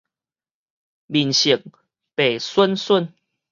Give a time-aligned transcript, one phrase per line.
[0.03, 0.05] 面色
[2.15, 3.11] 白恂恂